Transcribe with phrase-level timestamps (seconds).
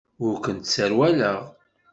[0.25, 1.39] Ur kent-sserwaleɣ.